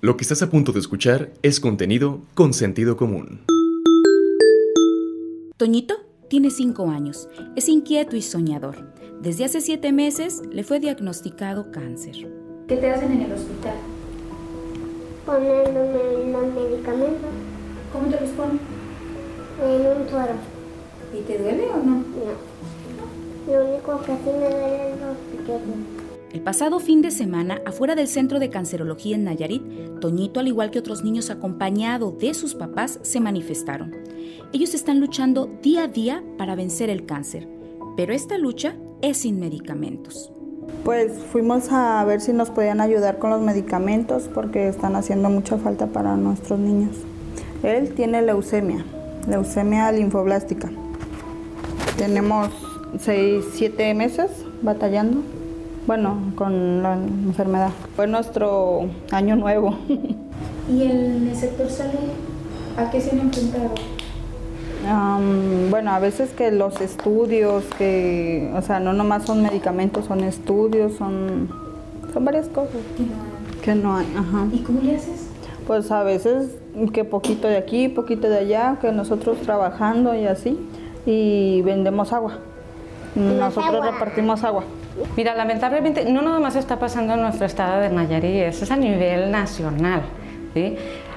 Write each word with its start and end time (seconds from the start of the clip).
Lo 0.00 0.16
que 0.16 0.22
estás 0.22 0.42
a 0.42 0.50
punto 0.50 0.70
de 0.70 0.78
escuchar 0.78 1.32
es 1.42 1.58
contenido 1.58 2.20
con 2.34 2.54
sentido 2.54 2.96
común. 2.96 3.40
Toñito 5.56 5.96
tiene 6.28 6.50
5 6.50 6.88
años, 6.88 7.28
es 7.56 7.68
inquieto 7.68 8.14
y 8.14 8.22
soñador. 8.22 8.92
Desde 9.20 9.44
hace 9.44 9.60
7 9.60 9.92
meses 9.92 10.40
le 10.52 10.62
fue 10.62 10.78
diagnosticado 10.78 11.72
cáncer. 11.72 12.14
¿Qué 12.68 12.76
te 12.76 12.90
hacen 12.90 13.10
en 13.10 13.22
el 13.22 13.32
hospital? 13.32 13.74
Ponerme 15.26 16.32
los 16.32 16.54
medicamentos 16.54 17.30
¿Cómo 17.92 18.06
te 18.06 18.20
los 18.20 18.30
ponen? 18.30 18.60
en 19.64 20.02
un 20.02 20.08
suero. 20.08 20.34
¿Y 21.12 21.22
te 21.22 21.38
duele 21.38 21.70
o 21.70 21.76
no? 21.78 21.96
No. 21.96 23.52
Lo 23.52 23.64
único 23.66 24.00
que 24.02 24.12
sí 24.12 24.30
me 24.30 24.48
duele 24.48 24.92
es 24.92 25.00
los 25.00 25.16
piquetes. 25.32 25.97
El 26.30 26.42
pasado 26.42 26.78
fin 26.78 27.00
de 27.00 27.10
semana, 27.10 27.62
afuera 27.64 27.94
del 27.94 28.06
Centro 28.06 28.38
de 28.38 28.50
Cancerología 28.50 29.16
en 29.16 29.24
Nayarit, 29.24 29.62
Toñito, 30.00 30.40
al 30.40 30.48
igual 30.48 30.70
que 30.70 30.78
otros 30.78 31.02
niños 31.02 31.30
acompañado 31.30 32.10
de 32.12 32.34
sus 32.34 32.54
papás, 32.54 32.98
se 33.00 33.18
manifestaron. 33.18 33.96
Ellos 34.52 34.74
están 34.74 35.00
luchando 35.00 35.46
día 35.62 35.84
a 35.84 35.88
día 35.88 36.22
para 36.36 36.54
vencer 36.54 36.90
el 36.90 37.06
cáncer, 37.06 37.48
pero 37.96 38.12
esta 38.12 38.36
lucha 38.36 38.76
es 39.00 39.16
sin 39.16 39.40
medicamentos. 39.40 40.30
Pues 40.84 41.12
fuimos 41.32 41.72
a 41.72 42.04
ver 42.04 42.20
si 42.20 42.34
nos 42.34 42.50
podían 42.50 42.82
ayudar 42.82 43.18
con 43.18 43.30
los 43.30 43.40
medicamentos 43.40 44.28
porque 44.34 44.68
están 44.68 44.96
haciendo 44.96 45.30
mucha 45.30 45.56
falta 45.56 45.86
para 45.86 46.14
nuestros 46.16 46.58
niños. 46.58 46.94
Él 47.62 47.94
tiene 47.94 48.20
leucemia, 48.20 48.84
leucemia 49.26 49.90
linfoblástica. 49.92 50.70
Tenemos 51.96 52.50
6, 52.98 53.46
7 53.54 53.94
meses 53.94 54.30
batallando, 54.60 55.22
bueno, 55.88 56.18
con 56.36 56.82
la 56.82 56.92
enfermedad. 56.94 57.70
Fue 57.96 58.06
nuestro 58.06 58.82
año 59.10 59.34
nuevo. 59.36 59.76
¿Y 60.70 60.82
en 60.82 61.28
el 61.28 61.34
sector 61.34 61.68
salud 61.70 62.10
a 62.76 62.90
qué 62.90 63.00
se 63.00 63.10
han 63.12 63.20
enfrentado? 63.20 63.70
Am, 64.86 65.70
bueno, 65.70 65.90
a 65.92 65.98
veces 65.98 66.30
que 66.30 66.52
los 66.52 66.80
estudios, 66.82 67.64
que, 67.78 68.52
o 68.54 68.62
sea, 68.62 68.78
no 68.80 68.92
nomás 68.92 69.24
son 69.24 69.42
medicamentos, 69.42 70.04
son 70.04 70.22
estudios, 70.22 70.92
son, 70.92 71.48
son 72.12 72.24
varias 72.24 72.48
cosas 72.48 72.76
Que 72.96 73.02
no- 73.02 73.62
que 73.62 73.74
no 73.74 73.96
hay. 73.96 74.06
Ajá. 74.16 74.46
¿Y 74.52 74.58
cómo 74.58 74.80
le 74.82 74.94
haces? 74.96 75.26
Pues 75.66 75.90
a 75.90 76.02
veces 76.02 76.50
que 76.92 77.04
poquito 77.04 77.48
de 77.48 77.56
aquí, 77.56 77.88
poquito 77.88 78.28
de 78.28 78.38
allá, 78.38 78.76
que 78.80 78.92
nosotros 78.92 79.38
trabajando 79.42 80.14
y 80.14 80.26
así, 80.26 80.58
y 81.06 81.62
vendemos 81.62 82.12
agua. 82.12 82.34
Nosotros 83.14 83.74
agua. 83.74 83.90
repartimos 83.92 84.44
agua. 84.44 84.64
Mira, 85.16 85.34
lamentablemente 85.34 86.04
no 86.04 86.22
nada 86.22 86.40
más 86.40 86.56
está 86.56 86.78
pasando 86.78 87.14
en 87.14 87.22
nuestro 87.22 87.46
estado 87.46 87.80
de 87.80 87.90
Nayarit, 87.90 88.42
eso 88.42 88.64
es 88.64 88.70
a 88.70 88.76
nivel 88.76 89.30
nacional. 89.30 90.02
¿sí? 90.54 90.76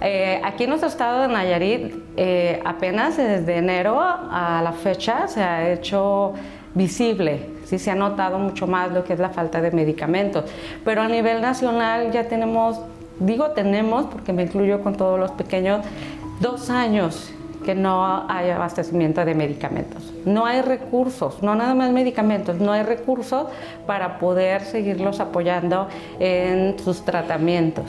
Eh, 0.00 0.40
aquí 0.44 0.64
en 0.64 0.70
nuestro 0.70 0.88
estado 0.88 1.22
de 1.22 1.28
Nayarit, 1.28 1.94
eh, 2.16 2.60
apenas 2.64 3.16
desde 3.16 3.56
enero 3.56 3.98
a 4.00 4.60
la 4.62 4.72
fecha 4.72 5.28
se 5.28 5.42
ha 5.42 5.72
hecho 5.72 6.34
visible, 6.74 7.50
¿sí? 7.64 7.78
se 7.78 7.90
ha 7.90 7.94
notado 7.94 8.38
mucho 8.38 8.66
más 8.66 8.92
lo 8.92 9.04
que 9.04 9.12
es 9.12 9.18
la 9.18 9.30
falta 9.30 9.60
de 9.60 9.70
medicamentos. 9.70 10.44
Pero 10.84 11.02
a 11.02 11.08
nivel 11.08 11.40
nacional 11.40 12.10
ya 12.12 12.28
tenemos, 12.28 12.80
digo 13.20 13.50
tenemos 13.50 14.06
porque 14.06 14.32
me 14.32 14.42
incluyo 14.42 14.82
con 14.82 14.96
todos 14.96 15.18
los 15.18 15.30
pequeños, 15.32 15.84
dos 16.40 16.68
años 16.68 17.32
que 17.62 17.74
no 17.74 18.24
hay 18.28 18.50
abastecimiento 18.50 19.24
de 19.24 19.34
medicamentos. 19.34 20.12
No 20.24 20.44
hay 20.46 20.62
recursos, 20.62 21.42
no 21.42 21.54
nada 21.54 21.74
más 21.74 21.92
medicamentos, 21.92 22.58
no 22.58 22.72
hay 22.72 22.82
recursos 22.82 23.46
para 23.86 24.18
poder 24.18 24.62
seguirlos 24.62 25.20
apoyando 25.20 25.88
en 26.18 26.78
sus 26.78 27.04
tratamientos. 27.04 27.86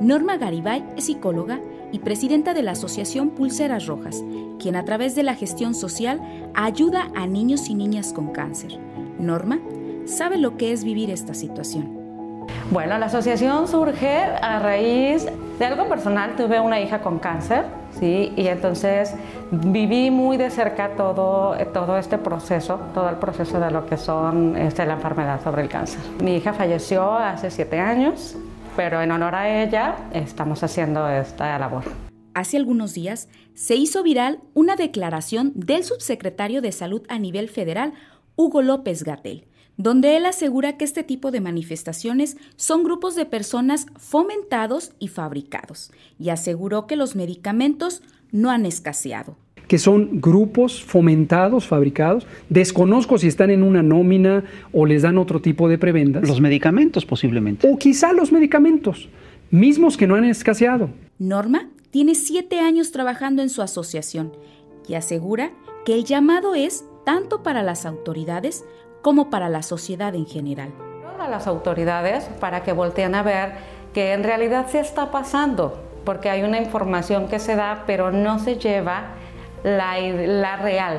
Norma 0.00 0.36
Garibay 0.36 0.84
es 0.96 1.06
psicóloga 1.06 1.60
y 1.92 1.98
presidenta 1.98 2.54
de 2.54 2.62
la 2.62 2.72
Asociación 2.72 3.30
Pulseras 3.30 3.86
Rojas, 3.86 4.22
quien 4.58 4.76
a 4.76 4.84
través 4.84 5.14
de 5.14 5.22
la 5.22 5.34
gestión 5.34 5.74
social 5.74 6.20
ayuda 6.54 7.10
a 7.14 7.26
niños 7.26 7.68
y 7.68 7.74
niñas 7.74 8.12
con 8.12 8.32
cáncer. 8.32 8.78
Norma 9.18 9.60
sabe 10.06 10.38
lo 10.38 10.56
que 10.56 10.72
es 10.72 10.84
vivir 10.84 11.10
esta 11.10 11.34
situación. 11.34 12.02
Bueno, 12.70 12.98
la 12.98 13.06
asociación 13.06 13.68
surge 13.68 14.16
a 14.16 14.58
raíz 14.58 15.26
de 15.62 15.66
algo 15.66 15.88
personal. 15.88 16.34
Tuve 16.34 16.58
una 16.58 16.80
hija 16.80 17.00
con 17.00 17.20
cáncer, 17.20 17.64
¿sí? 17.92 18.32
Y 18.36 18.48
entonces 18.48 19.14
viví 19.52 20.10
muy 20.10 20.36
de 20.36 20.50
cerca 20.50 20.96
todo, 20.96 21.56
todo 21.72 21.98
este 21.98 22.18
proceso, 22.18 22.80
todo 22.92 23.08
el 23.08 23.16
proceso 23.16 23.60
de 23.60 23.70
lo 23.70 23.86
que 23.86 23.96
son 23.96 24.56
este, 24.56 24.84
la 24.84 24.94
enfermedad 24.94 25.40
sobre 25.40 25.62
el 25.62 25.68
cáncer. 25.68 26.00
Mi 26.20 26.34
hija 26.34 26.52
falleció 26.52 27.12
hace 27.12 27.48
siete 27.52 27.78
años, 27.78 28.36
pero 28.74 29.00
en 29.00 29.12
honor 29.12 29.36
a 29.36 29.62
ella 29.62 29.94
estamos 30.12 30.64
haciendo 30.64 31.08
esta 31.08 31.56
labor. 31.60 31.84
Hace 32.34 32.56
algunos 32.56 32.94
días 32.94 33.28
se 33.54 33.76
hizo 33.76 34.02
viral 34.02 34.40
una 34.54 34.74
declaración 34.74 35.52
del 35.54 35.84
subsecretario 35.84 36.60
de 36.60 36.72
Salud 36.72 37.02
a 37.08 37.20
nivel 37.20 37.48
federal, 37.48 37.92
Hugo 38.34 38.62
López 38.62 39.04
Gatel, 39.04 39.46
donde 39.82 40.16
él 40.16 40.26
asegura 40.26 40.76
que 40.76 40.84
este 40.84 41.02
tipo 41.02 41.32
de 41.32 41.40
manifestaciones 41.40 42.36
son 42.54 42.84
grupos 42.84 43.16
de 43.16 43.26
personas 43.26 43.86
fomentados 43.96 44.92
y 45.00 45.08
fabricados, 45.08 45.90
y 46.20 46.28
aseguró 46.28 46.86
que 46.86 46.94
los 46.94 47.16
medicamentos 47.16 48.02
no 48.30 48.50
han 48.50 48.64
escaseado. 48.64 49.36
que 49.68 49.78
son 49.78 50.20
grupos 50.20 50.82
fomentados, 50.82 51.66
fabricados. 51.66 52.26
Desconozco 52.50 53.16
si 53.16 53.26
están 53.28 53.50
en 53.50 53.62
una 53.62 53.82
nómina 53.82 54.44
o 54.70 54.84
les 54.84 55.00
dan 55.00 55.16
otro 55.16 55.40
tipo 55.40 55.66
de 55.66 55.78
prebendas. 55.78 56.28
Los 56.28 56.42
medicamentos 56.42 57.06
posiblemente. 57.06 57.70
o 57.70 57.78
quizá 57.78 58.12
los 58.12 58.32
medicamentos, 58.32 59.08
mismos 59.50 59.96
que 59.96 60.06
no 60.06 60.14
han 60.14 60.24
escaseado. 60.24 60.90
Norma 61.18 61.70
tiene 61.90 62.14
siete 62.14 62.58
años 62.58 62.92
trabajando 62.92 63.40
en 63.40 63.48
su 63.48 63.62
asociación 63.62 64.32
y 64.88 64.94
asegura 64.94 65.52
que 65.86 65.94
el 65.94 66.04
llamado 66.04 66.54
es 66.54 66.84
tanto 67.06 67.42
para 67.42 67.62
las 67.62 67.86
autoridades 67.86 68.64
como 69.02 69.30
para 69.30 69.48
la 69.48 69.62
sociedad 69.62 70.14
en 70.14 70.26
general. 70.26 70.70
a 71.18 71.28
las 71.28 71.46
autoridades 71.46 72.24
para 72.40 72.64
que 72.64 72.72
volteen 72.72 73.14
a 73.14 73.22
ver 73.22 73.52
que 73.94 74.12
en 74.12 74.24
realidad 74.24 74.66
sí 74.68 74.78
está 74.78 75.12
pasando, 75.12 75.80
porque 76.04 76.30
hay 76.30 76.42
una 76.42 76.58
información 76.58 77.28
que 77.28 77.38
se 77.38 77.54
da, 77.54 77.84
pero 77.86 78.10
no 78.10 78.40
se 78.40 78.56
lleva 78.56 79.10
la, 79.62 79.98
la 80.00 80.56
real. 80.56 80.98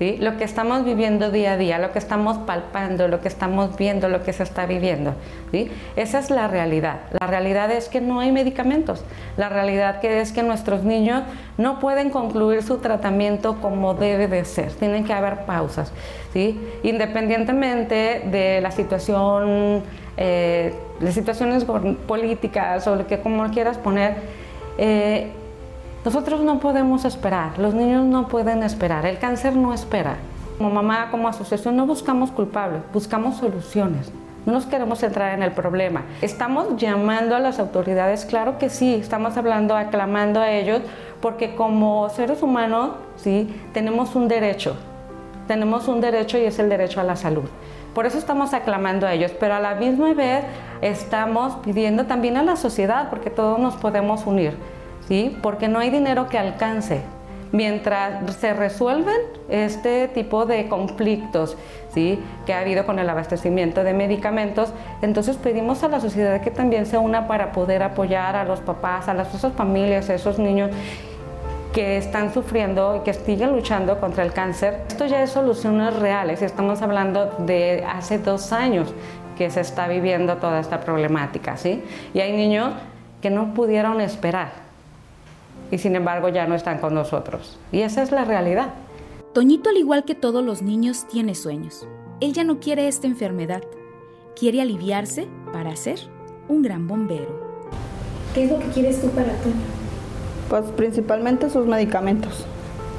Lo 0.00 0.36
que 0.36 0.42
estamos 0.42 0.84
viviendo 0.84 1.30
día 1.30 1.52
a 1.52 1.56
día, 1.56 1.78
lo 1.78 1.92
que 1.92 2.00
estamos 2.00 2.38
palpando, 2.38 3.06
lo 3.06 3.20
que 3.20 3.28
estamos 3.28 3.76
viendo, 3.76 4.08
lo 4.08 4.24
que 4.24 4.32
se 4.32 4.42
está 4.42 4.66
viviendo. 4.66 5.14
¿sí? 5.52 5.70
Esa 5.94 6.18
es 6.18 6.30
la 6.30 6.48
realidad. 6.48 7.02
La 7.20 7.28
realidad 7.28 7.70
es 7.70 7.88
que 7.88 8.00
no 8.00 8.18
hay 8.18 8.32
medicamentos. 8.32 9.04
La 9.36 9.48
realidad 9.48 10.00
que 10.00 10.20
es 10.20 10.32
que 10.32 10.42
nuestros 10.42 10.82
niños 10.82 11.22
no 11.58 11.78
pueden 11.78 12.10
concluir 12.10 12.64
su 12.64 12.78
tratamiento 12.78 13.60
como 13.60 13.94
debe 13.94 14.26
de 14.26 14.44
ser. 14.44 14.72
Tienen 14.72 15.04
que 15.04 15.12
haber 15.12 15.46
pausas. 15.46 15.92
¿sí? 16.32 16.60
Independientemente 16.82 18.24
de 18.26 18.60
la 18.60 18.72
situación, 18.72 19.84
eh, 20.16 20.74
las 20.98 21.14
situaciones 21.14 21.64
políticas 21.64 22.84
o 22.88 22.96
lo 22.96 23.06
que 23.06 23.20
como 23.20 23.48
quieras 23.50 23.78
poner, 23.78 24.16
eh, 24.76 25.30
nosotros 26.04 26.42
no 26.42 26.60
podemos 26.60 27.06
esperar, 27.06 27.58
los 27.58 27.72
niños 27.72 28.04
no 28.04 28.28
pueden 28.28 28.62
esperar, 28.62 29.06
el 29.06 29.18
cáncer 29.18 29.56
no 29.56 29.72
espera. 29.72 30.16
Como 30.58 30.68
mamá, 30.68 31.08
como 31.10 31.28
asociación, 31.28 31.76
no 31.76 31.86
buscamos 31.86 32.30
culpables, 32.30 32.82
buscamos 32.92 33.36
soluciones. 33.38 34.12
No 34.44 34.52
nos 34.52 34.66
queremos 34.66 34.98
centrar 34.98 35.32
en 35.32 35.42
el 35.42 35.52
problema. 35.52 36.02
Estamos 36.20 36.76
llamando 36.76 37.34
a 37.34 37.40
las 37.40 37.58
autoridades, 37.58 38.26
claro 38.26 38.58
que 38.58 38.68
sí, 38.68 38.96
estamos 38.96 39.38
hablando, 39.38 39.74
aclamando 39.74 40.40
a 40.40 40.50
ellos, 40.50 40.82
porque 41.22 41.54
como 41.54 42.10
seres 42.10 42.42
humanos, 42.42 42.90
sí, 43.16 43.48
tenemos 43.72 44.14
un 44.14 44.28
derecho. 44.28 44.76
Tenemos 45.48 45.88
un 45.88 46.02
derecho 46.02 46.36
y 46.36 46.42
es 46.42 46.58
el 46.58 46.68
derecho 46.68 47.00
a 47.00 47.04
la 47.04 47.16
salud. 47.16 47.48
Por 47.94 48.04
eso 48.04 48.18
estamos 48.18 48.52
aclamando 48.52 49.06
a 49.06 49.14
ellos, 49.14 49.32
pero 49.40 49.54
a 49.54 49.60
la 49.60 49.74
misma 49.76 50.12
vez 50.12 50.44
estamos 50.82 51.54
pidiendo 51.64 52.04
también 52.04 52.36
a 52.36 52.42
la 52.42 52.56
sociedad, 52.56 53.08
porque 53.08 53.30
todos 53.30 53.58
nos 53.58 53.76
podemos 53.76 54.26
unir, 54.26 54.54
¿sí? 55.08 55.36
Porque 55.42 55.68
no 55.68 55.78
hay 55.78 55.90
dinero 55.90 56.28
que 56.28 56.38
alcance. 56.38 57.00
Mientras 57.52 58.34
se 58.34 58.52
resuelven 58.52 59.14
este 59.48 60.08
tipo 60.08 60.44
de 60.44 60.66
conflictos 60.66 61.56
¿sí? 61.92 62.18
que 62.46 62.52
ha 62.52 62.58
habido 62.58 62.84
con 62.84 62.98
el 62.98 63.08
abastecimiento 63.08 63.84
de 63.84 63.94
medicamentos, 63.94 64.72
entonces 65.02 65.36
pedimos 65.36 65.84
a 65.84 65.88
la 65.88 66.00
sociedad 66.00 66.40
que 66.40 66.50
también 66.50 66.84
se 66.84 66.98
una 66.98 67.28
para 67.28 67.52
poder 67.52 67.84
apoyar 67.84 68.34
a 68.34 68.44
los 68.44 68.58
papás, 68.58 69.08
a 69.08 69.14
las, 69.14 69.28
familias, 69.56 70.10
a 70.10 70.14
esos 70.14 70.40
niños 70.40 70.72
que 71.72 71.96
están 71.96 72.34
sufriendo 72.34 72.96
y 72.96 73.00
que 73.00 73.14
siguen 73.14 73.52
luchando 73.52 74.00
contra 74.00 74.24
el 74.24 74.32
cáncer. 74.32 74.80
Esto 74.88 75.06
ya 75.06 75.22
es 75.22 75.30
soluciones 75.30 75.94
reales, 75.94 76.42
estamos 76.42 76.82
hablando 76.82 77.36
de 77.38 77.84
hace 77.88 78.18
dos 78.18 78.52
años 78.52 78.92
que 79.38 79.48
se 79.50 79.60
está 79.60 79.86
viviendo 79.86 80.38
toda 80.38 80.58
esta 80.58 80.80
problemática, 80.80 81.56
¿sí? 81.56 81.84
Y 82.14 82.20
hay 82.20 82.32
niños 82.32 82.72
que 83.20 83.30
no 83.30 83.54
pudieron 83.54 84.00
esperar 84.00 84.63
y 85.70 85.78
sin 85.78 85.96
embargo 85.96 86.28
ya 86.28 86.46
no 86.46 86.54
están 86.54 86.78
con 86.78 86.94
nosotros. 86.94 87.58
Y 87.72 87.80
esa 87.80 88.02
es 88.02 88.12
la 88.12 88.24
realidad. 88.24 88.74
Toñito, 89.32 89.70
al 89.70 89.76
igual 89.76 90.04
que 90.04 90.14
todos 90.14 90.44
los 90.44 90.62
niños, 90.62 91.06
tiene 91.08 91.34
sueños. 91.34 91.86
Él 92.20 92.32
ya 92.32 92.44
no 92.44 92.60
quiere 92.60 92.88
esta 92.88 93.06
enfermedad. 93.06 93.62
Quiere 94.36 94.60
aliviarse 94.60 95.26
para 95.52 95.74
ser 95.76 95.98
un 96.48 96.62
gran 96.62 96.86
bombero. 96.86 97.40
¿Qué 98.34 98.44
es 98.44 98.50
lo 98.50 98.58
que 98.58 98.66
quieres 98.66 99.00
tú 99.00 99.08
para 99.08 99.32
Toño? 99.38 99.54
Pues 100.48 100.64
principalmente 100.76 101.50
sus 101.50 101.66
medicamentos, 101.66 102.44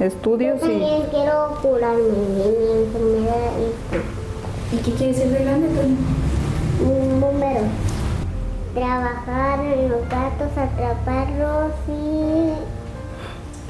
estudios 0.00 0.60
Yo 0.60 0.66
y 0.66 0.70
también 0.70 1.02
quiero 1.10 1.58
curarme 1.60 2.02
de 2.02 2.58
mi 2.58 2.84
enfermedad 2.84 3.50
¿Y 4.72 4.76
qué 4.78 4.92
quieres 4.92 5.16
ser 5.16 5.28
de 5.28 5.44
grande, 5.44 5.68
Toño? 5.68 5.96
un 6.80 7.20
bombero. 7.20 7.66
Trabajar 8.74 9.60
en 9.64 9.88
los 9.88 10.08
gatos, 10.08 10.50
atraparlos 10.56 11.72
y 11.88 12.33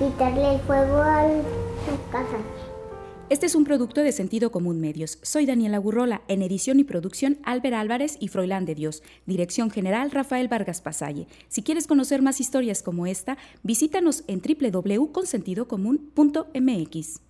quitarle 0.05 0.55
el 0.55 0.61
fuego 0.61 0.99
a 0.99 1.27
sus 1.87 1.99
casas. 2.11 2.41
Este 3.31 3.47
es 3.47 3.55
un 3.55 3.65
producto 3.65 4.03
de 4.03 4.13
Sentido 4.13 4.53
Común 4.53 4.79
Medios. 4.81 5.19
Soy 5.23 5.47
Daniela 5.47 5.79
Gurrola, 5.79 6.21
en 6.29 6.43
edición 6.43 6.79
y 6.79 6.85
producción 6.85 7.39
Álvaro 7.43 7.79
Álvarez 7.79 8.19
y 8.21 8.29
Froilán 8.29 8.67
de 8.67 8.75
Dios. 8.75 9.03
Dirección 9.25 9.71
general 9.71 10.11
Rafael 10.11 10.49
Vargas 10.49 10.83
Pasalle. 10.83 11.27
Si 11.49 11.63
quieres 11.63 11.87
conocer 11.87 12.21
más 12.21 12.39
historias 12.41 12.83
como 12.83 13.07
esta, 13.07 13.39
visítanos 13.63 14.25
en 14.27 14.43
www.consentidocomún.mx. 14.43 17.21